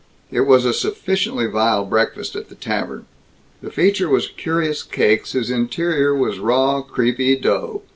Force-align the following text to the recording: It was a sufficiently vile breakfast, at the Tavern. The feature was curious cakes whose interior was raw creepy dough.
It 0.31 0.47
was 0.47 0.65
a 0.65 0.73
sufficiently 0.73 1.45
vile 1.45 1.85
breakfast, 1.85 2.35
at 2.35 2.49
the 2.49 2.55
Tavern. 2.55 3.05
The 3.61 3.69
feature 3.69 4.09
was 4.09 4.27
curious 4.29 4.81
cakes 4.81 5.33
whose 5.33 5.51
interior 5.51 6.15
was 6.15 6.39
raw 6.39 6.81
creepy 6.81 7.35
dough. 7.35 7.83